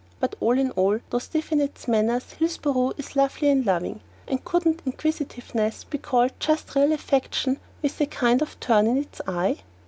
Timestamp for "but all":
0.19-0.57